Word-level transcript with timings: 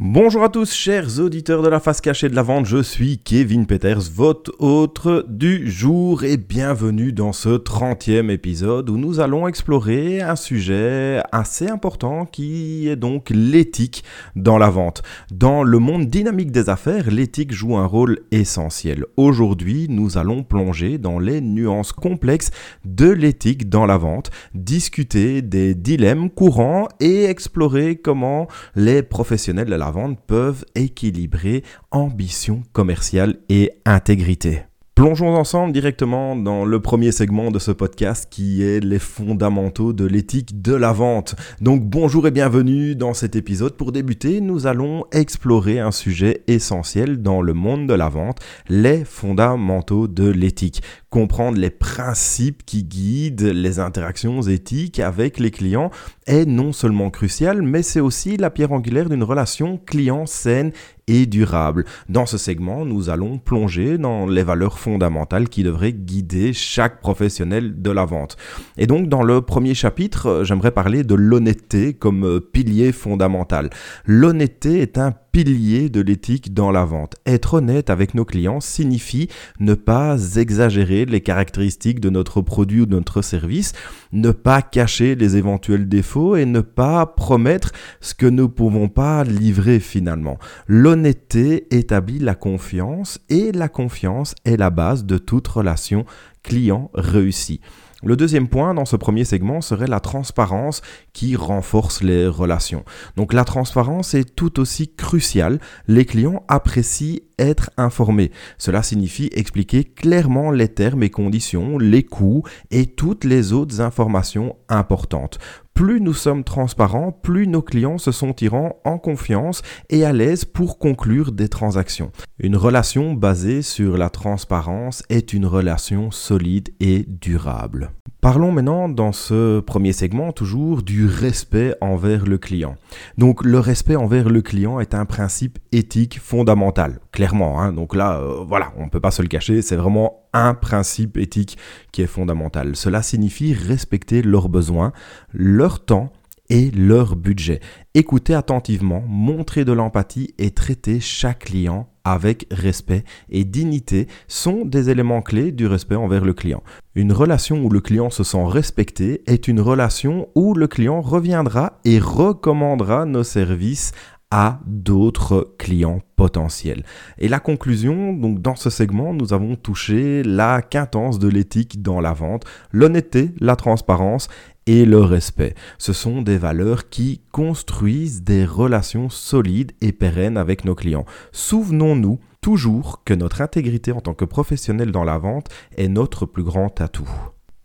Bonjour 0.00 0.44
à 0.44 0.48
tous, 0.48 0.72
chers 0.72 1.18
auditeurs 1.18 1.60
de 1.60 1.68
la 1.68 1.80
face 1.80 2.00
cachée 2.00 2.28
de 2.28 2.36
la 2.36 2.44
vente, 2.44 2.66
je 2.66 2.80
suis 2.80 3.18
Kevin 3.18 3.66
Peters, 3.66 4.12
votre 4.14 4.54
hôte 4.60 5.08
du 5.28 5.68
jour 5.68 6.22
et 6.22 6.36
bienvenue 6.36 7.12
dans 7.12 7.32
ce 7.32 7.48
30e 7.48 8.30
épisode 8.30 8.90
où 8.90 8.96
nous 8.96 9.18
allons 9.18 9.48
explorer 9.48 10.20
un 10.20 10.36
sujet 10.36 11.20
assez 11.32 11.66
important 11.66 12.26
qui 12.26 12.88
est 12.88 12.94
donc 12.94 13.30
l'éthique 13.30 14.04
dans 14.36 14.56
la 14.56 14.70
vente. 14.70 15.02
Dans 15.32 15.64
le 15.64 15.80
monde 15.80 16.06
dynamique 16.06 16.52
des 16.52 16.70
affaires, 16.70 17.10
l'éthique 17.10 17.52
joue 17.52 17.76
un 17.76 17.86
rôle 17.86 18.20
essentiel. 18.30 19.04
Aujourd'hui, 19.16 19.88
nous 19.90 20.16
allons 20.16 20.44
plonger 20.44 20.98
dans 20.98 21.18
les 21.18 21.40
nuances 21.40 21.90
complexes 21.90 22.52
de 22.84 23.10
l'éthique 23.10 23.68
dans 23.68 23.84
la 23.84 23.96
vente, 23.96 24.30
discuter 24.54 25.42
des 25.42 25.74
dilemmes 25.74 26.30
courants 26.30 26.86
et 27.00 27.24
explorer 27.24 27.96
comment 27.96 28.46
les 28.76 29.02
professionnels 29.02 29.66
de 29.66 29.74
la 29.74 29.87
peuvent 30.26 30.64
équilibrer 30.74 31.64
ambition 31.90 32.62
commerciale 32.72 33.38
et 33.48 33.72
intégrité. 33.84 34.62
Plongeons 34.98 35.36
ensemble 35.36 35.72
directement 35.72 36.34
dans 36.34 36.64
le 36.64 36.80
premier 36.80 37.12
segment 37.12 37.52
de 37.52 37.60
ce 37.60 37.70
podcast 37.70 38.26
qui 38.28 38.64
est 38.64 38.80
les 38.80 38.98
fondamentaux 38.98 39.92
de 39.92 40.04
l'éthique 40.04 40.60
de 40.60 40.74
la 40.74 40.90
vente. 40.90 41.36
Donc 41.60 41.84
bonjour 41.84 42.26
et 42.26 42.32
bienvenue 42.32 42.96
dans 42.96 43.14
cet 43.14 43.36
épisode. 43.36 43.76
Pour 43.76 43.92
débuter, 43.92 44.40
nous 44.40 44.66
allons 44.66 45.04
explorer 45.12 45.78
un 45.78 45.92
sujet 45.92 46.42
essentiel 46.48 47.22
dans 47.22 47.42
le 47.42 47.54
monde 47.54 47.86
de 47.86 47.94
la 47.94 48.08
vente, 48.08 48.40
les 48.68 49.04
fondamentaux 49.04 50.08
de 50.08 50.28
l'éthique 50.28 50.82
comprendre 51.10 51.58
les 51.58 51.70
principes 51.70 52.64
qui 52.66 52.84
guident 52.84 53.40
les 53.40 53.78
interactions 53.78 54.42
éthiques 54.42 55.00
avec 55.00 55.38
les 55.38 55.50
clients 55.50 55.90
est 56.26 56.44
non 56.44 56.72
seulement 56.72 57.10
crucial, 57.10 57.62
mais 57.62 57.82
c'est 57.82 58.00
aussi 58.00 58.36
la 58.36 58.50
pierre 58.50 58.72
angulaire 58.72 59.08
d'une 59.08 59.22
relation 59.22 59.78
client 59.78 60.26
saine 60.26 60.72
et 61.08 61.26
durable. 61.26 61.84
Dans 62.08 62.26
ce 62.26 62.38
segment, 62.38 62.84
nous 62.84 63.10
allons 63.10 63.38
plonger 63.38 63.98
dans 63.98 64.26
les 64.26 64.42
valeurs 64.42 64.78
fondamentales 64.78 65.48
qui 65.48 65.62
devraient 65.62 65.92
guider 65.92 66.52
chaque 66.52 67.00
professionnel 67.00 67.82
de 67.82 67.90
la 67.90 68.04
vente. 68.04 68.36
Et 68.76 68.86
donc, 68.86 69.08
dans 69.08 69.22
le 69.22 69.40
premier 69.40 69.74
chapitre, 69.74 70.42
j'aimerais 70.44 70.70
parler 70.70 71.02
de 71.02 71.14
l'honnêteté 71.14 71.94
comme 71.94 72.40
pilier 72.52 72.92
fondamental. 72.92 73.70
L'honnêteté 74.04 74.80
est 74.80 74.98
un 74.98 75.12
pilier 75.44 75.88
de 75.88 76.00
l'éthique 76.00 76.52
dans 76.52 76.72
la 76.72 76.84
vente. 76.84 77.14
Être 77.24 77.54
honnête 77.54 77.90
avec 77.90 78.14
nos 78.14 78.24
clients 78.24 78.58
signifie 78.58 79.28
ne 79.60 79.74
pas 79.74 80.16
exagérer 80.34 81.04
les 81.04 81.20
caractéristiques 81.20 82.00
de 82.00 82.10
notre 82.10 82.40
produit 82.40 82.80
ou 82.80 82.86
de 82.86 82.96
notre 82.96 83.22
service, 83.22 83.72
ne 84.10 84.32
pas 84.32 84.62
cacher 84.62 85.14
les 85.14 85.36
éventuels 85.36 85.88
défauts 85.88 86.34
et 86.34 86.44
ne 86.44 86.60
pas 86.60 87.06
promettre 87.06 87.70
ce 88.00 88.14
que 88.14 88.26
nous 88.26 88.42
ne 88.42 88.48
pouvons 88.48 88.88
pas 88.88 89.22
livrer 89.22 89.78
finalement. 89.78 90.38
L'honnêteté 90.66 91.72
établit 91.72 92.18
la 92.18 92.34
confiance 92.34 93.20
et 93.28 93.52
la 93.52 93.68
confiance 93.68 94.34
est 94.44 94.56
la 94.56 94.70
base 94.70 95.04
de 95.04 95.18
toute 95.18 95.46
relation 95.46 96.04
client 96.42 96.90
réussie. 96.94 97.60
Le 98.04 98.16
deuxième 98.16 98.46
point 98.46 98.74
dans 98.74 98.84
ce 98.84 98.94
premier 98.94 99.24
segment 99.24 99.60
serait 99.60 99.88
la 99.88 99.98
transparence 99.98 100.82
qui 101.12 101.34
renforce 101.34 102.00
les 102.00 102.28
relations. 102.28 102.84
Donc 103.16 103.32
la 103.32 103.44
transparence 103.44 104.14
est 104.14 104.36
tout 104.36 104.60
aussi 104.60 104.94
cruciale. 104.94 105.58
Les 105.88 106.04
clients 106.04 106.44
apprécient 106.46 107.18
être 107.40 107.70
informés. 107.76 108.30
Cela 108.56 108.84
signifie 108.84 109.30
expliquer 109.32 109.82
clairement 109.82 110.52
les 110.52 110.68
termes 110.68 111.02
et 111.02 111.10
conditions, 111.10 111.76
les 111.76 112.04
coûts 112.04 112.44
et 112.70 112.86
toutes 112.86 113.24
les 113.24 113.52
autres 113.52 113.80
informations 113.80 114.54
importantes 114.68 115.38
plus 115.78 116.00
nous 116.00 116.12
sommes 116.12 116.42
transparents, 116.42 117.12
plus 117.12 117.46
nos 117.46 117.62
clients 117.62 117.98
se 117.98 118.10
sentiront 118.10 118.72
en 118.84 118.98
confiance 118.98 119.62
et 119.90 120.04
à 120.04 120.12
l'aise 120.12 120.44
pour 120.44 120.80
conclure 120.80 121.30
des 121.30 121.48
transactions. 121.48 122.10
Une 122.40 122.56
relation 122.56 123.14
basée 123.14 123.62
sur 123.62 123.96
la 123.96 124.10
transparence 124.10 125.04
est 125.08 125.32
une 125.32 125.46
relation 125.46 126.10
solide 126.10 126.70
et 126.80 127.04
durable. 127.06 127.92
Parlons 128.20 128.50
maintenant 128.50 128.88
dans 128.88 129.12
ce 129.12 129.60
premier 129.60 129.92
segment 129.92 130.32
toujours 130.32 130.82
du 130.82 131.06
respect 131.06 131.76
envers 131.80 132.26
le 132.26 132.36
client. 132.36 132.74
Donc 133.16 133.44
le 133.44 133.60
respect 133.60 133.94
envers 133.94 134.28
le 134.28 134.42
client 134.42 134.80
est 134.80 134.92
un 134.92 135.04
principe 135.04 135.60
éthique 135.70 136.18
fondamental, 136.18 136.98
clairement. 137.12 137.62
Hein. 137.62 137.72
Donc 137.72 137.94
là, 137.94 138.18
euh, 138.18 138.42
voilà, 138.44 138.72
on 138.76 138.86
ne 138.86 138.90
peut 138.90 138.98
pas 138.98 139.12
se 139.12 139.22
le 139.22 139.28
cacher, 139.28 139.62
c'est 139.62 139.76
vraiment 139.76 140.24
un 140.32 140.54
principe 140.54 141.16
éthique 141.16 141.58
qui 141.92 142.02
est 142.02 142.08
fondamental. 142.08 142.74
Cela 142.74 143.02
signifie 143.02 143.54
respecter 143.54 144.22
leurs 144.22 144.48
besoins, 144.48 144.92
leur 145.32 145.84
temps 145.84 146.10
et 146.50 146.72
leur 146.72 147.14
budget. 147.14 147.60
Écouter 147.94 148.34
attentivement, 148.34 149.04
montrer 149.06 149.64
de 149.64 149.72
l'empathie 149.72 150.34
et 150.38 150.50
traiter 150.50 150.98
chaque 150.98 151.44
client 151.44 151.88
avec 152.12 152.46
respect 152.50 153.04
et 153.28 153.44
dignité 153.44 154.08
sont 154.28 154.64
des 154.64 154.90
éléments 154.90 155.22
clés 155.22 155.52
du 155.52 155.66
respect 155.66 155.94
envers 155.94 156.24
le 156.24 156.32
client. 156.32 156.62
Une 156.94 157.12
relation 157.12 157.62
où 157.62 157.68
le 157.68 157.80
client 157.80 158.10
se 158.10 158.24
sent 158.24 158.44
respecté 158.44 159.22
est 159.26 159.46
une 159.46 159.60
relation 159.60 160.28
où 160.34 160.54
le 160.54 160.66
client 160.66 161.00
reviendra 161.00 161.78
et 161.84 161.98
recommandera 161.98 163.04
nos 163.04 163.24
services 163.24 163.92
à 164.30 164.60
d'autres 164.66 165.54
clients 165.58 166.00
potentiels. 166.16 166.84
Et 167.18 167.28
la 167.28 167.40
conclusion, 167.40 168.12
donc 168.12 168.42
dans 168.42 168.56
ce 168.56 168.68
segment, 168.68 169.14
nous 169.14 169.32
avons 169.32 169.56
touché 169.56 170.22
la 170.22 170.60
quintance 170.60 171.18
de 171.18 171.28
l'éthique 171.28 171.82
dans 171.82 172.00
la 172.00 172.12
vente, 172.12 172.44
l'honnêteté, 172.72 173.30
la 173.40 173.56
transparence 173.56 174.28
et 174.68 174.84
le 174.84 175.00
respect. 175.00 175.54
Ce 175.78 175.94
sont 175.94 176.20
des 176.20 176.36
valeurs 176.36 176.90
qui 176.90 177.22
construisent 177.32 178.22
des 178.22 178.44
relations 178.44 179.08
solides 179.08 179.72
et 179.80 179.92
pérennes 179.92 180.36
avec 180.36 180.66
nos 180.66 180.74
clients. 180.74 181.06
Souvenons-nous 181.32 182.20
toujours 182.42 183.02
que 183.04 183.14
notre 183.14 183.40
intégrité 183.40 183.92
en 183.92 184.02
tant 184.02 184.12
que 184.12 184.26
professionnel 184.26 184.92
dans 184.92 185.04
la 185.04 185.16
vente 185.16 185.48
est 185.78 185.88
notre 185.88 186.26
plus 186.26 186.44
grand 186.44 186.80
atout. 186.82 187.08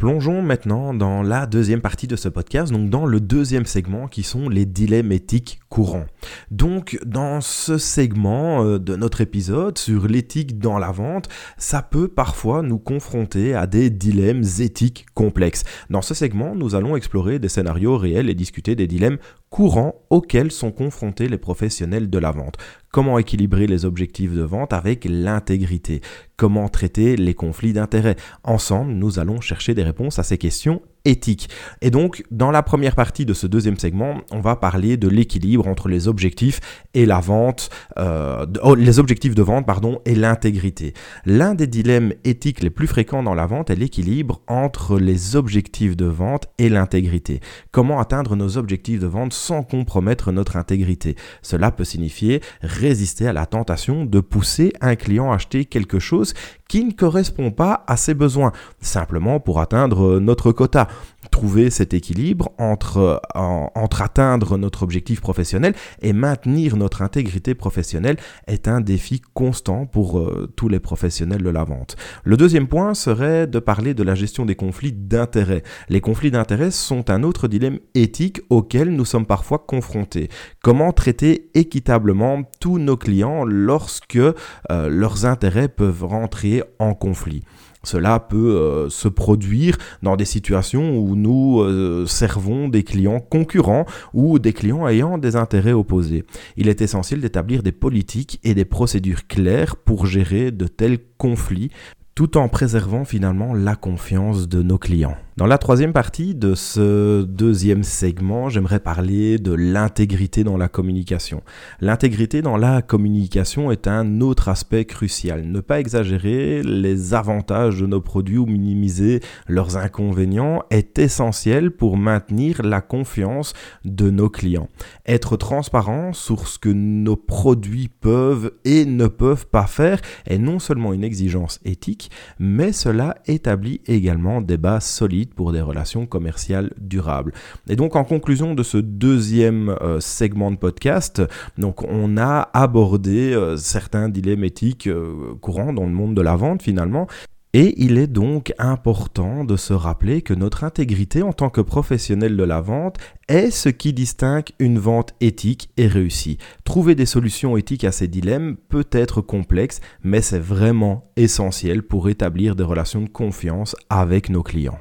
Plongeons 0.03 0.41
maintenant 0.41 0.93
dans 0.93 1.21
la 1.21 1.45
deuxième 1.45 1.79
partie 1.79 2.07
de 2.07 2.17
ce 2.17 2.27
podcast, 2.27 2.73
donc 2.73 2.89
dans 2.89 3.05
le 3.05 3.21
deuxième 3.21 3.65
segment 3.65 4.09
qui 4.09 4.23
sont 4.23 4.49
les 4.49 4.65
dilemmes 4.65 5.13
éthiques 5.13 5.61
courants. 5.69 6.07
Donc 6.51 6.99
dans 7.05 7.39
ce 7.39 7.77
segment 7.77 8.65
euh, 8.65 8.79
de 8.79 8.97
notre 8.97 9.21
épisode 9.21 9.77
sur 9.77 10.09
l'éthique 10.09 10.59
dans 10.59 10.77
la 10.77 10.91
vente, 10.91 11.29
ça 11.57 11.81
peut 11.81 12.09
parfois 12.09 12.63
nous 12.63 12.79
confronter 12.79 13.55
à 13.55 13.65
des 13.65 13.89
dilemmes 13.89 14.43
éthiques 14.59 15.05
complexes. 15.13 15.63
Dans 15.89 16.01
ce 16.01 16.13
segment, 16.13 16.53
nous 16.53 16.75
allons 16.75 16.97
explorer 16.97 17.39
des 17.39 17.47
scénarios 17.47 17.97
réels 17.97 18.29
et 18.29 18.35
discuter 18.35 18.75
des 18.75 18.87
dilemmes 18.87 19.19
courants 19.53 20.01
auxquels 20.09 20.51
sont 20.51 20.71
confrontés 20.71 21.27
les 21.27 21.37
professionnels 21.37 22.09
de 22.09 22.17
la 22.17 22.31
vente. 22.31 22.57
Comment 22.91 23.19
équilibrer 23.19 23.67
les 23.67 23.85
objectifs 23.85 24.33
de 24.33 24.41
vente 24.41 24.73
avec 24.73 25.05
l'intégrité? 25.07 26.01
Comment 26.37 26.69
traiter 26.69 27.15
les 27.15 27.35
conflits 27.35 27.71
d'intérêts? 27.71 28.15
Ensemble, 28.43 28.93
nous 28.93 29.19
allons 29.19 29.41
chercher 29.41 29.75
des 29.75 29.83
réponses 29.83 30.17
à 30.17 30.23
ces 30.23 30.39
questions 30.39 30.81
éthique. 31.05 31.49
Et 31.81 31.91
donc, 31.91 32.23
dans 32.31 32.51
la 32.51 32.63
première 32.63 32.95
partie 32.95 33.25
de 33.25 33.33
ce 33.33 33.47
deuxième 33.47 33.77
segment, 33.77 34.21
on 34.31 34.39
va 34.39 34.55
parler 34.55 34.97
de 34.97 35.07
l'équilibre 35.07 35.67
entre 35.67 35.89
les 35.89 36.07
objectifs 36.07 36.59
et 36.93 37.05
la 37.05 37.19
vente, 37.19 37.69
euh, 37.97 38.45
oh, 38.61 38.75
les 38.75 38.99
objectifs 38.99 39.35
de 39.35 39.41
vente, 39.41 39.65
pardon, 39.65 39.99
et 40.05 40.15
l'intégrité. 40.15 40.93
L'un 41.25 41.55
des 41.55 41.67
dilemmes 41.67 42.13
éthiques 42.23 42.61
les 42.61 42.69
plus 42.69 42.87
fréquents 42.87 43.23
dans 43.23 43.35
la 43.35 43.45
vente 43.45 43.69
est 43.69 43.75
l'équilibre 43.75 44.41
entre 44.47 44.97
les 44.97 45.35
objectifs 45.35 45.97
de 45.97 46.05
vente 46.05 46.47
et 46.57 46.69
l'intégrité. 46.69 47.41
Comment 47.71 47.99
atteindre 47.99 48.35
nos 48.35 48.57
objectifs 48.57 48.99
de 48.99 49.07
vente 49.07 49.33
sans 49.33 49.63
compromettre 49.63 50.31
notre 50.31 50.55
intégrité? 50.55 51.15
Cela 51.41 51.71
peut 51.71 51.85
signifier 51.85 52.41
résister 52.61 53.27
à 53.27 53.33
la 53.33 53.45
tentation 53.45 54.05
de 54.05 54.19
pousser 54.19 54.73
un 54.81 54.95
client 54.95 55.31
à 55.31 55.35
acheter 55.35 55.65
quelque 55.65 55.99
chose 55.99 56.33
qui 56.73 56.83
ne 56.83 56.91
correspond 56.91 57.51
pas 57.51 57.83
à 57.85 57.97
ses 57.97 58.15
besoins, 58.15 58.51
simplement 58.81 59.39
pour 59.39 59.59
atteindre 59.59 60.19
notre 60.19 60.51
quota 60.51 60.87
trouver 61.31 61.69
cet 61.69 61.93
équilibre 61.93 62.51
entre, 62.57 63.21
entre 63.33 64.01
atteindre 64.01 64.57
notre 64.57 64.83
objectif 64.83 65.21
professionnel 65.21 65.73
et 66.01 66.13
maintenir 66.13 66.77
notre 66.77 67.01
intégrité 67.01 67.55
professionnelle 67.55 68.17
est 68.47 68.67
un 68.67 68.81
défi 68.81 69.21
constant 69.33 69.85
pour 69.85 70.19
euh, 70.19 70.51
tous 70.55 70.69
les 70.69 70.79
professionnels 70.79 71.43
de 71.43 71.49
la 71.49 71.63
vente. 71.63 71.95
Le 72.23 72.37
deuxième 72.37 72.67
point 72.67 72.93
serait 72.93 73.47
de 73.47 73.59
parler 73.59 73.93
de 73.93 74.03
la 74.03 74.15
gestion 74.15 74.45
des 74.45 74.55
conflits 74.55 74.93
d'intérêts. 74.93 75.63
Les 75.89 76.01
conflits 76.01 76.31
d'intérêts 76.31 76.71
sont 76.71 77.09
un 77.09 77.23
autre 77.23 77.47
dilemme 77.47 77.79
éthique 77.95 78.41
auquel 78.49 78.89
nous 78.89 79.05
sommes 79.05 79.25
parfois 79.25 79.59
confrontés. 79.59 80.29
Comment 80.61 80.91
traiter 80.91 81.49
équitablement 81.53 82.43
tous 82.59 82.79
nos 82.79 82.97
clients 82.97 83.45
lorsque 83.45 84.15
euh, 84.15 84.33
leurs 84.69 85.25
intérêts 85.25 85.67
peuvent 85.67 86.05
rentrer 86.05 86.63
en 86.79 86.93
conflit? 86.93 87.43
Cela 87.83 88.19
peut 88.19 88.55
euh, 88.55 88.89
se 88.89 89.07
produire 89.07 89.77
dans 90.01 90.15
des 90.15 90.25
situations 90.25 90.97
où 90.97 91.15
nous 91.15 91.61
euh, 91.61 92.05
servons 92.05 92.69
des 92.69 92.83
clients 92.83 93.19
concurrents 93.19 93.85
ou 94.13 94.39
des 94.39 94.53
clients 94.53 94.87
ayant 94.87 95.17
des 95.17 95.35
intérêts 95.35 95.73
opposés. 95.73 96.23
Il 96.55 96.69
est 96.69 96.81
essentiel 96.81 97.19
d'établir 97.19 97.61
des 97.61 97.73
politiques 97.73 98.39
et 98.43 98.53
des 98.53 98.65
procédures 98.65 99.27
claires 99.27 99.75
pour 99.75 100.05
gérer 100.05 100.51
de 100.51 100.67
tels 100.67 100.99
conflits 101.17 101.71
tout 102.15 102.37
en 102.37 102.47
préservant 102.47 103.05
finalement 103.05 103.53
la 103.53 103.75
confiance 103.75 104.47
de 104.47 104.61
nos 104.61 104.77
clients. 104.77 105.17
Dans 105.35 105.47
la 105.47 105.57
troisième 105.57 105.93
partie 105.93 106.35
de 106.35 106.53
ce 106.53 107.23
deuxième 107.23 107.81
segment, 107.81 108.49
j'aimerais 108.49 108.79
parler 108.79 109.39
de 109.39 109.51
l'intégrité 109.51 110.43
dans 110.43 110.57
la 110.57 110.67
communication. 110.67 111.41
L'intégrité 111.81 112.43
dans 112.43 112.55
la 112.55 112.83
communication 112.83 113.71
est 113.71 113.87
un 113.87 114.21
autre 114.21 114.47
aspect 114.47 114.85
crucial. 114.85 115.43
Ne 115.45 115.59
pas 115.59 115.79
exagérer 115.79 116.61
les 116.61 117.15
avantages 117.15 117.79
de 117.79 117.87
nos 117.87 117.99
produits 117.99 118.37
ou 118.37 118.45
minimiser 118.45 119.21
leurs 119.47 119.75
inconvénients 119.75 120.61
est 120.69 120.99
essentiel 120.99 121.71
pour 121.71 121.97
maintenir 121.97 122.61
la 122.61 122.81
confiance 122.81 123.53
de 123.85 124.11
nos 124.11 124.29
clients. 124.29 124.69
Être 125.07 125.35
transparent 125.35 126.13
sur 126.13 126.47
ce 126.47 126.59
que 126.59 126.69
nos 126.69 127.15
produits 127.15 127.87
peuvent 127.87 128.51
et 128.65 128.85
ne 128.85 129.07
peuvent 129.07 129.47
pas 129.47 129.65
faire 129.65 129.99
est 130.27 130.37
non 130.37 130.59
seulement 130.59 130.93
une 130.93 131.03
exigence 131.03 131.59
éthique, 131.65 132.11
mais 132.37 132.71
cela 132.71 133.15
établit 133.25 133.81
également 133.87 134.39
des 134.39 134.57
bases 134.57 134.85
solides 134.85 135.22
pour 135.31 135.51
des 135.51 135.61
relations 135.61 136.05
commerciales 136.05 136.71
durables. 136.79 137.33
Et 137.69 137.75
donc 137.75 137.95
en 137.95 138.03
conclusion 138.03 138.53
de 138.55 138.63
ce 138.63 138.77
deuxième 138.77 139.69
euh, 139.81 139.99
segment 139.99 140.51
de 140.51 140.57
podcast, 140.57 141.21
donc 141.57 141.83
on 141.83 142.17
a 142.17 142.49
abordé 142.53 143.33
euh, 143.33 143.57
certains 143.57 144.09
dilemmes 144.09 144.43
éthiques 144.43 144.87
euh, 144.87 145.35
courants 145.41 145.73
dans 145.73 145.85
le 145.85 145.91
monde 145.91 146.15
de 146.15 146.21
la 146.21 146.35
vente 146.35 146.61
finalement 146.61 147.07
et 147.55 147.75
il 147.77 147.99
est 147.99 148.07
donc 148.07 148.51
important 148.57 149.43
de 149.43 149.57
se 149.57 149.73
rappeler 149.73 150.23
que 150.23 150.33
notre 150.33 150.63
intégrité 150.63 151.21
en 151.21 151.33
tant 151.33 151.51
que 151.51 151.61
professionnel 151.61 152.35
de 152.35 152.43
la 152.43 152.61
vente 152.61 152.97
est 153.27 153.51
ce 153.51 153.69
qui 153.69 153.93
distingue 153.93 154.47
une 154.57 154.79
vente 154.79 155.13
éthique 155.21 155.69
et 155.77 155.85
réussie. 155.85 156.39
Trouver 156.63 156.95
des 156.95 157.05
solutions 157.05 157.55
éthiques 157.55 157.83
à 157.83 157.91
ces 157.91 158.07
dilemmes 158.07 158.57
peut 158.69 158.87
être 158.91 159.21
complexe, 159.21 159.81
mais 160.03 160.21
c'est 160.21 160.39
vraiment 160.39 161.11
essentiel 161.15 161.83
pour 161.83 162.09
établir 162.09 162.55
des 162.55 162.63
relations 162.63 163.03
de 163.03 163.09
confiance 163.09 163.75
avec 163.87 164.29
nos 164.29 164.41
clients. 164.41 164.79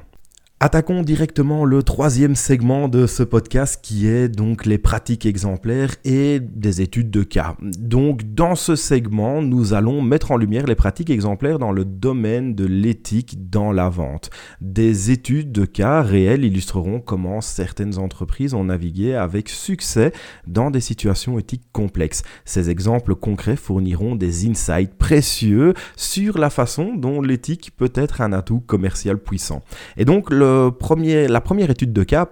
Attaquons 0.65 1.01
directement 1.01 1.65
le 1.65 1.83
troisième 1.83 2.35
segment 2.35 2.87
de 2.87 3.05
ce 3.05 3.21
podcast 3.21 3.81
qui 3.83 4.07
est 4.07 4.29
donc 4.29 4.65
les 4.65 4.77
pratiques 4.77 5.25
exemplaires 5.25 5.89
et 6.05 6.39
des 6.39 6.79
études 6.79 7.11
de 7.11 7.23
cas. 7.23 7.57
Donc 7.59 8.33
dans 8.33 8.55
ce 8.55 8.77
segment, 8.77 9.41
nous 9.41 9.73
allons 9.73 10.01
mettre 10.01 10.31
en 10.31 10.37
lumière 10.37 10.65
les 10.65 10.75
pratiques 10.75 11.09
exemplaires 11.09 11.59
dans 11.59 11.73
le 11.73 11.83
domaine 11.83 12.55
de 12.55 12.63
l'éthique 12.63 13.49
dans 13.49 13.73
la 13.73 13.89
vente. 13.89 14.29
Des 14.61 15.11
études 15.11 15.51
de 15.51 15.65
cas 15.65 16.01
réels 16.01 16.45
illustreront 16.45 17.01
comment 17.01 17.41
certaines 17.41 17.99
entreprises 17.99 18.53
ont 18.53 18.63
navigué 18.63 19.15
avec 19.15 19.49
succès 19.49 20.13
dans 20.47 20.71
des 20.71 20.79
situations 20.79 21.37
éthiques 21.37 21.67
complexes. 21.73 22.23
Ces 22.45 22.69
exemples 22.69 23.15
concrets 23.15 23.57
fourniront 23.57 24.15
des 24.15 24.47
insights 24.47 24.97
précieux 24.97 25.73
sur 25.97 26.37
la 26.37 26.49
façon 26.49 26.95
dont 26.95 27.21
l'éthique 27.21 27.71
peut 27.75 27.91
être 27.95 28.21
un 28.21 28.31
atout 28.31 28.61
commercial 28.61 29.17
puissant. 29.17 29.61
Et 29.97 30.05
donc 30.05 30.29
le 30.29 30.52
premier, 30.69 31.27
la 31.27 31.41
première 31.41 31.69
étude 31.69 31.93
de 31.93 32.03
cas, 32.03 32.27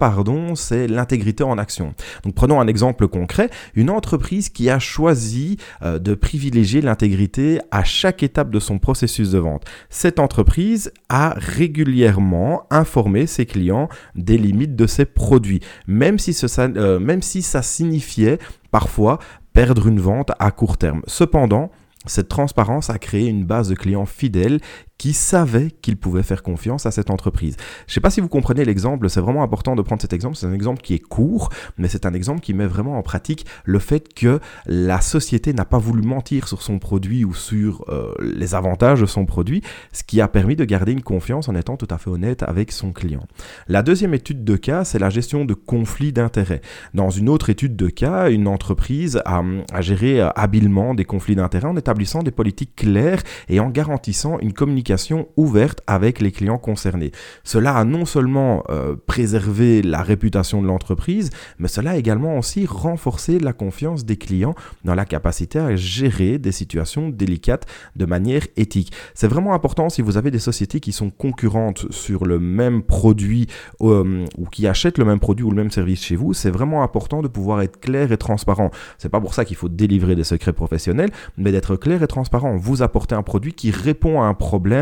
c'est 0.56 0.88
l'intégrité 0.88 1.44
en 1.44 1.58
action. 1.58 1.94
Donc 2.24 2.36
prenons 2.36 2.60
un 2.60 2.68
exemple 2.68 3.08
concret, 3.08 3.50
une 3.76 3.90
entreprise 3.90 4.50
qui 4.50 4.70
a 4.70 4.80
choisi 4.80 5.58
euh, 5.82 6.00
de 6.00 6.16
privilégier 6.16 6.82
l'intégrité 6.82 7.60
à 7.72 7.84
chaque 7.84 8.24
étape 8.24 8.50
de 8.50 8.60
son 8.60 8.80
processus 8.80 9.32
de 9.32 9.40
vente. 9.40 9.64
Cette 9.90 10.20
entreprise 10.20 10.92
a 11.10 11.34
régulièrement 11.38 12.64
informé 12.70 13.28
ses 13.28 13.46
clients 13.46 13.90
des 14.16 14.38
limites 14.38 14.76
de 14.76 14.88
ses 14.88 15.06
produits, 15.06 15.62
même 15.88 16.20
si, 16.20 16.36
euh, 16.60 17.00
même 17.00 17.22
si 17.22 17.42
ça 17.42 17.62
signifiait 17.62 18.40
parfois 18.72 19.20
perdre 19.54 19.88
une 19.88 20.00
vente 20.00 20.32
à 20.40 20.52
court 20.52 20.78
terme. 20.78 21.02
Cependant, 21.08 21.72
cette 22.06 22.30
transparence 22.30 22.90
a 22.90 22.98
créé 22.98 23.28
une 23.28 23.46
base 23.46 23.70
de 23.70 23.76
clients 23.76 24.08
fidèles 24.08 24.60
qui 25.02 25.14
savait 25.14 25.72
qu'il 25.82 25.98
pouvait 25.98 26.22
faire 26.22 26.44
confiance 26.44 26.86
à 26.86 26.92
cette 26.92 27.10
entreprise. 27.10 27.56
Je 27.88 27.92
ne 27.92 27.94
sais 27.96 28.02
pas 28.02 28.12
si 28.12 28.22
vous 28.22 28.28
comprenez 28.28 28.64
l'exemple, 28.64 29.10
c'est 29.10 29.20
vraiment 29.20 29.42
important 29.42 29.76
de 29.76 29.82
prendre 29.82 30.00
cet 30.00 30.14
exemple. 30.14 30.36
C'est 30.36 30.46
un 30.46 30.54
exemple 30.54 30.84
qui 30.84 30.94
est 30.94 31.00
court, 31.00 31.50
mais 31.80 31.88
c'est 31.88 32.06
un 32.06 32.14
exemple 32.14 32.42
qui 32.42 32.54
met 32.54 32.68
vraiment 32.68 33.00
en 33.00 33.02
pratique 33.02 33.48
le 33.66 33.80
fait 33.80 34.14
que 34.14 34.40
la 34.68 35.02
société 35.02 35.54
n'a 35.54 35.66
pas 35.66 35.80
voulu 35.80 36.04
mentir 36.04 36.48
sur 36.48 36.62
son 36.62 36.78
produit 36.78 37.26
ou 37.26 37.34
sur 37.34 37.84
euh, 37.90 38.14
les 38.22 38.54
avantages 38.54 39.02
de 39.02 39.08
son 39.08 39.26
produit, 39.26 39.64
ce 39.92 40.04
qui 40.04 40.22
a 40.22 40.28
permis 40.28 40.56
de 40.56 40.66
garder 40.66 40.92
une 40.92 41.02
confiance 41.02 41.50
en 41.50 41.56
étant 41.56 41.78
tout 41.78 41.88
à 41.90 41.98
fait 41.98 42.12
honnête 42.12 42.44
avec 42.44 42.72
son 42.72 42.92
client. 42.92 43.26
La 43.68 43.82
deuxième 43.82 44.14
étude 44.14 44.44
de 44.44 44.56
cas, 44.56 44.84
c'est 44.84 45.00
la 45.00 45.10
gestion 45.10 45.46
de 45.46 45.56
conflits 45.56 46.14
d'intérêts. 46.14 46.62
Dans 46.94 47.10
une 47.10 47.28
autre 47.28 47.50
étude 47.50 47.76
de 47.76 47.88
cas, 47.88 48.30
une 48.30 48.48
entreprise 48.48 49.20
a, 49.26 49.42
a 49.74 49.82
géré 49.82 50.22
euh, 50.22 50.30
habilement 50.36 50.94
des 50.94 51.06
conflits 51.06 51.36
d'intérêts 51.36 51.70
en 51.70 51.76
établissant 51.76 52.22
des 52.22 52.30
politiques 52.30 52.76
claires 52.76 53.24
et 53.50 53.60
en 53.60 53.72
garantissant 53.72 54.38
une 54.42 54.54
communication 54.54 54.91
ouverte 55.38 55.82
avec 55.88 56.20
les 56.20 56.32
clients 56.32 56.58
concernés. 56.58 57.12
Cela 57.44 57.76
a 57.76 57.84
non 57.84 58.06
seulement 58.06 58.64
euh, 58.70 58.96
préservé 59.06 59.82
la 59.82 60.02
réputation 60.02 60.62
de 60.62 60.68
l'entreprise, 60.68 61.30
mais 61.60 61.68
cela 61.68 61.92
a 61.92 61.98
également 61.98 62.38
aussi 62.38 62.66
renforcé 62.66 63.40
la 63.40 63.54
confiance 63.54 64.06
des 64.06 64.18
clients 64.18 64.56
dans 64.84 64.96
la 64.96 65.06
capacité 65.06 65.60
à 65.60 65.76
gérer 65.76 66.38
des 66.38 66.52
situations 66.52 67.10
délicates 67.10 67.66
de 67.96 68.06
manière 68.06 68.44
éthique. 68.58 68.92
C'est 69.14 69.28
vraiment 69.28 69.54
important 69.54 69.90
si 69.90 70.02
vous 70.02 70.18
avez 70.18 70.32
des 70.32 70.40
sociétés 70.40 70.80
qui 70.80 70.92
sont 70.92 71.10
concurrentes 71.10 71.92
sur 71.92 72.26
le 72.26 72.40
même 72.40 72.84
produit 72.84 73.48
euh, 73.82 74.26
ou 74.38 74.46
qui 74.46 74.68
achètent 74.68 74.98
le 74.98 75.06
même 75.06 75.20
produit 75.20 75.46
ou 75.46 75.52
le 75.52 75.58
même 75.58 75.72
service 75.72 76.04
chez 76.04 76.16
vous, 76.16 76.34
c'est 76.34 76.52
vraiment 76.52 76.84
important 76.84 77.22
de 77.22 77.28
pouvoir 77.28 77.62
être 77.62 77.80
clair 77.80 78.12
et 78.12 78.18
transparent. 78.18 78.72
C'est 78.98 79.10
pas 79.10 79.22
pour 79.22 79.34
ça 79.34 79.46
qu'il 79.46 79.56
faut 79.56 79.70
délivrer 79.70 80.16
des 80.16 80.24
secrets 80.24 80.54
professionnels, 80.54 81.12
mais 81.38 81.52
d'être 81.52 81.76
clair 81.76 82.04
et 82.04 82.08
transparent. 82.08 82.56
Vous 82.58 82.82
apportez 82.82 83.16
un 83.16 83.24
produit 83.24 83.54
qui 83.54 83.72
répond 83.72 84.22
à 84.22 84.26
un 84.26 84.34
problème 84.34 84.81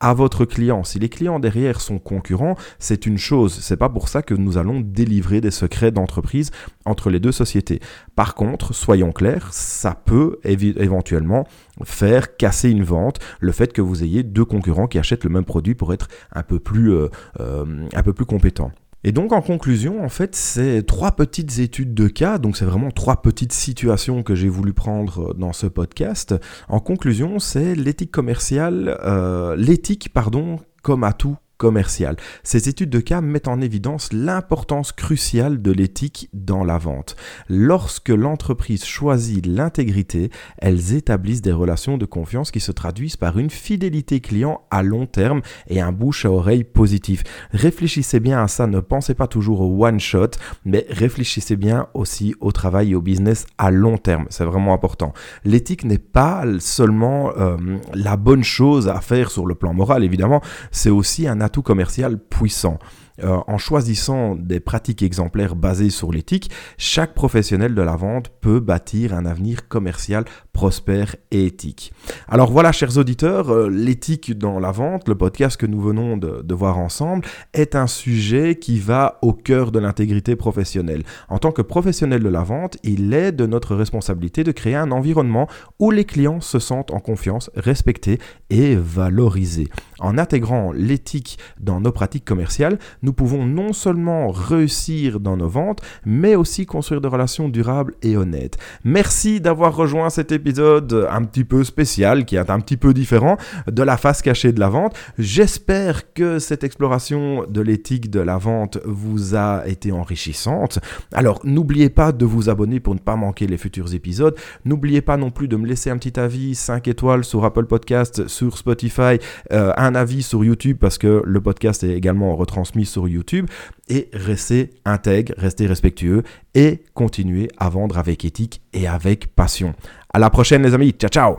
à 0.00 0.14
votre 0.14 0.44
client. 0.44 0.84
Si 0.84 0.98
les 0.98 1.08
clients 1.08 1.38
derrière 1.38 1.80
sont 1.80 1.98
concurrents, 1.98 2.56
c'est 2.78 3.06
une 3.06 3.18
chose. 3.18 3.58
C'est 3.60 3.76
pas 3.76 3.88
pour 3.88 4.08
ça 4.08 4.22
que 4.22 4.34
nous 4.34 4.58
allons 4.58 4.80
délivrer 4.80 5.40
des 5.40 5.50
secrets 5.50 5.90
d'entreprise 5.90 6.50
entre 6.84 7.10
les 7.10 7.20
deux 7.20 7.32
sociétés. 7.32 7.80
Par 8.16 8.34
contre, 8.34 8.74
soyons 8.74 9.12
clairs, 9.12 9.48
ça 9.52 9.94
peut 9.94 10.38
éventuellement 10.44 11.46
faire 11.84 12.36
casser 12.36 12.70
une 12.70 12.84
vente, 12.84 13.18
le 13.40 13.52
fait 13.52 13.72
que 13.72 13.82
vous 13.82 14.02
ayez 14.02 14.22
deux 14.22 14.44
concurrents 14.44 14.86
qui 14.86 14.98
achètent 14.98 15.24
le 15.24 15.30
même 15.30 15.44
produit 15.44 15.74
pour 15.74 15.92
être 15.92 16.08
un 16.32 16.42
peu 16.42 16.58
plus, 16.58 16.92
euh, 16.92 17.08
euh, 17.40 17.86
un 17.94 18.02
peu 18.02 18.12
plus 18.12 18.26
compétents. 18.26 18.72
Et 19.02 19.12
donc 19.12 19.32
en 19.32 19.40
conclusion, 19.40 20.04
en 20.04 20.10
fait, 20.10 20.36
c'est 20.36 20.82
trois 20.82 21.12
petites 21.12 21.58
études 21.58 21.94
de 21.94 22.08
cas, 22.08 22.36
donc 22.38 22.56
c'est 22.56 22.66
vraiment 22.66 22.90
trois 22.90 23.22
petites 23.22 23.54
situations 23.54 24.22
que 24.22 24.34
j'ai 24.34 24.48
voulu 24.48 24.74
prendre 24.74 25.34
dans 25.34 25.54
ce 25.54 25.66
podcast. 25.66 26.34
En 26.68 26.80
conclusion, 26.80 27.38
c'est 27.38 27.74
l'éthique 27.74 28.10
commerciale, 28.10 28.98
euh, 29.04 29.56
l'éthique, 29.56 30.10
pardon, 30.12 30.58
comme 30.82 31.04
atout 31.04 31.36
commercial. 31.60 32.16
Ces 32.42 32.70
études 32.70 32.88
de 32.88 33.00
cas 33.00 33.20
mettent 33.20 33.46
en 33.46 33.60
évidence 33.60 34.14
l'importance 34.14 34.92
cruciale 34.92 35.60
de 35.60 35.70
l'éthique 35.70 36.30
dans 36.32 36.64
la 36.64 36.78
vente. 36.78 37.16
Lorsque 37.48 38.08
l'entreprise 38.08 38.82
choisit 38.82 39.44
l'intégrité, 39.44 40.30
elles 40.56 40.94
établissent 40.94 41.42
des 41.42 41.52
relations 41.52 41.98
de 41.98 42.06
confiance 42.06 42.50
qui 42.50 42.60
se 42.60 42.72
traduisent 42.72 43.18
par 43.18 43.38
une 43.38 43.50
fidélité 43.50 44.20
client 44.20 44.62
à 44.70 44.82
long 44.82 45.04
terme 45.04 45.42
et 45.68 45.82
un 45.82 45.92
bouche 45.92 46.24
à 46.24 46.30
oreille 46.30 46.64
positif. 46.64 47.24
Réfléchissez 47.52 48.20
bien 48.20 48.42
à 48.42 48.48
ça, 48.48 48.66
ne 48.66 48.80
pensez 48.80 49.12
pas 49.12 49.26
toujours 49.26 49.60
au 49.60 49.84
one 49.84 50.00
shot, 50.00 50.30
mais 50.64 50.86
réfléchissez 50.88 51.56
bien 51.56 51.88
aussi 51.92 52.34
au 52.40 52.52
travail 52.52 52.92
et 52.92 52.94
au 52.94 53.02
business 53.02 53.46
à 53.58 53.70
long 53.70 53.98
terme. 53.98 54.24
C'est 54.30 54.46
vraiment 54.46 54.72
important. 54.72 55.12
L'éthique 55.44 55.84
n'est 55.84 55.98
pas 55.98 56.44
seulement 56.58 57.32
euh, 57.36 57.58
la 57.92 58.16
bonne 58.16 58.44
chose 58.44 58.88
à 58.88 59.02
faire 59.02 59.30
sur 59.30 59.44
le 59.44 59.54
plan 59.54 59.74
moral, 59.74 60.04
évidemment, 60.04 60.40
c'est 60.70 60.88
aussi 60.88 61.28
un 61.28 61.42
atout 61.50 61.62
commercial 61.62 62.16
puissant. 62.18 62.78
Euh, 63.22 63.38
en 63.46 63.58
choisissant 63.58 64.34
des 64.34 64.60
pratiques 64.60 65.02
exemplaires 65.02 65.56
basées 65.56 65.90
sur 65.90 66.12
l'éthique, 66.12 66.50
chaque 66.78 67.14
professionnel 67.14 67.74
de 67.74 67.82
la 67.82 67.96
vente 67.96 68.30
peut 68.40 68.60
bâtir 68.60 69.14
un 69.14 69.26
avenir 69.26 69.68
commercial 69.68 70.24
prospère 70.52 71.16
et 71.30 71.46
éthique. 71.46 71.92
Alors 72.28 72.50
voilà, 72.50 72.72
chers 72.72 72.96
auditeurs, 72.98 73.50
euh, 73.50 73.68
l'éthique 73.68 74.36
dans 74.36 74.58
la 74.58 74.70
vente, 74.70 75.08
le 75.08 75.14
podcast 75.14 75.56
que 75.56 75.66
nous 75.66 75.80
venons 75.80 76.16
de, 76.16 76.54
voir 76.54 76.78
ensemble, 76.78 77.26
est 77.54 77.74
un 77.74 77.86
sujet 77.86 78.56
qui 78.56 78.78
va 78.78 79.18
au 79.22 79.32
cœur 79.32 79.72
de 79.72 79.78
l'intégrité 79.78 80.36
professionnelle. 80.36 81.02
En 81.28 81.38
tant 81.38 81.52
que 81.52 81.62
professionnel 81.62 82.22
de 82.22 82.28
la 82.28 82.42
vente, 82.42 82.76
il 82.82 83.14
est 83.14 83.32
de 83.32 83.46
notre 83.46 83.74
responsabilité 83.74 84.44
de 84.44 84.52
créer 84.52 84.76
un 84.76 84.90
environnement 84.90 85.48
où 85.78 85.90
les 85.90 86.04
clients 86.04 86.40
se 86.40 86.58
sentent 86.58 86.90
en 86.90 87.00
confiance, 87.00 87.50
respectés 87.54 88.18
et 88.50 88.76
valorisés. 88.76 89.68
En 89.98 90.18
intégrant 90.18 90.72
l'éthique 90.72 91.38
dans 91.58 91.80
nos 91.80 91.92
pratiques 91.92 92.24
commerciales, 92.24 92.78
nous 93.10 93.14
pouvons 93.14 93.44
non 93.44 93.72
seulement 93.72 94.30
réussir 94.30 95.18
dans 95.18 95.36
nos 95.36 95.48
ventes, 95.48 95.80
mais 96.06 96.36
aussi 96.36 96.64
construire 96.64 97.00
des 97.00 97.08
relations 97.08 97.48
durables 97.48 97.94
et 98.02 98.16
honnêtes. 98.16 98.56
Merci 98.84 99.40
d'avoir 99.40 99.74
rejoint 99.74 100.10
cet 100.10 100.30
épisode 100.30 101.08
un 101.10 101.24
petit 101.24 101.42
peu 101.42 101.64
spécial, 101.64 102.24
qui 102.24 102.36
est 102.36 102.50
un 102.50 102.60
petit 102.60 102.76
peu 102.76 102.94
différent 102.94 103.36
de 103.66 103.82
la 103.82 103.96
face 103.96 104.22
cachée 104.22 104.52
de 104.52 104.60
la 104.60 104.68
vente. 104.68 104.96
J'espère 105.18 106.12
que 106.12 106.38
cette 106.38 106.62
exploration 106.62 107.46
de 107.48 107.60
l'éthique 107.60 108.10
de 108.10 108.20
la 108.20 108.38
vente 108.38 108.78
vous 108.84 109.34
a 109.34 109.66
été 109.66 109.90
enrichissante. 109.90 110.78
Alors 111.12 111.40
n'oubliez 111.42 111.88
pas 111.88 112.12
de 112.12 112.24
vous 112.24 112.48
abonner 112.48 112.78
pour 112.78 112.94
ne 112.94 113.00
pas 113.00 113.16
manquer 113.16 113.48
les 113.48 113.58
futurs 113.58 113.92
épisodes. 113.92 114.36
N'oubliez 114.64 115.00
pas 115.00 115.16
non 115.16 115.32
plus 115.32 115.48
de 115.48 115.56
me 115.56 115.66
laisser 115.66 115.90
un 115.90 115.98
petit 115.98 116.20
avis 116.20 116.54
5 116.54 116.86
étoiles 116.86 117.24
sur 117.24 117.44
Apple 117.44 117.66
Podcast, 117.66 118.28
sur 118.28 118.56
Spotify, 118.56 119.18
euh, 119.50 119.72
un 119.76 119.96
avis 119.96 120.22
sur 120.22 120.44
YouTube 120.44 120.76
parce 120.80 120.96
que 120.96 121.22
le 121.24 121.40
podcast 121.40 121.82
est 121.82 121.96
également 121.96 122.36
retransmis 122.36 122.86
sur 122.90 123.08
YouTube. 123.08 123.46
Et 123.88 124.08
restez 124.12 124.70
intègre, 124.84 125.32
restez 125.38 125.66
respectueux 125.66 126.22
et 126.54 126.82
continuez 126.94 127.48
à 127.58 127.68
vendre 127.68 127.98
avec 127.98 128.24
éthique 128.24 128.60
et 128.72 128.86
avec 128.86 129.34
passion. 129.34 129.74
À 130.12 130.18
la 130.18 130.30
prochaine 130.30 130.62
les 130.62 130.74
amis, 130.74 130.90
ciao 130.92 131.08
ciao 131.08 131.36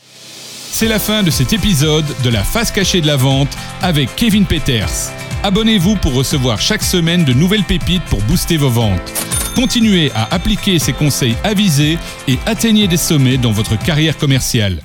C'est 0.00 0.88
la 0.88 0.98
fin 0.98 1.22
de 1.22 1.30
cet 1.30 1.52
épisode 1.52 2.06
de 2.24 2.30
la 2.30 2.42
face 2.42 2.70
cachée 2.70 3.00
de 3.00 3.06
la 3.06 3.16
vente 3.16 3.56
avec 3.82 4.14
Kevin 4.16 4.46
Peters. 4.46 5.12
Abonnez-vous 5.42 5.96
pour 5.96 6.14
recevoir 6.14 6.60
chaque 6.60 6.82
semaine 6.82 7.24
de 7.24 7.32
nouvelles 7.32 7.64
pépites 7.64 8.04
pour 8.04 8.20
booster 8.22 8.56
vos 8.56 8.70
ventes. 8.70 9.12
Continuez 9.54 10.10
à 10.14 10.34
appliquer 10.34 10.78
ces 10.78 10.92
conseils 10.92 11.36
avisés 11.44 11.98
et 12.28 12.36
atteignez 12.46 12.88
des 12.88 12.96
sommets 12.96 13.38
dans 13.38 13.52
votre 13.52 13.78
carrière 13.78 14.18
commerciale. 14.18 14.82